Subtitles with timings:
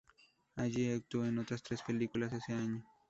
[0.55, 2.83] Allí actuó en otras tres películas ese año.